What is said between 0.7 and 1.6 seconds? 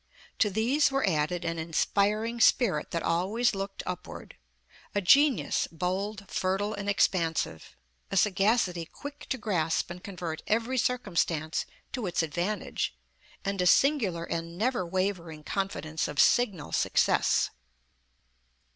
were added, an